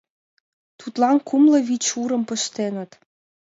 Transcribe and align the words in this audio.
Тудлан 0.79 1.17
кумло 1.27 1.59
вич 1.67 1.85
урым 2.01 2.23
пыштеныт... 2.29 2.91